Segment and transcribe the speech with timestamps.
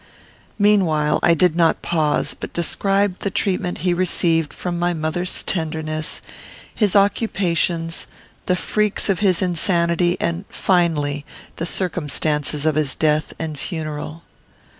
[0.57, 6.23] Meanwhile, I did not pause, but described the treatment he received from my mother's tenderness,
[6.73, 8.07] his occupations,
[8.47, 11.23] the freaks of his insanity, and, finally,
[11.57, 14.23] the circumstances of his death and funeral.